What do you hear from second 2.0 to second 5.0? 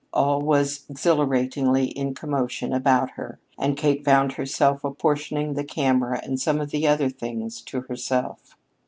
commotion about her; and Kate found herself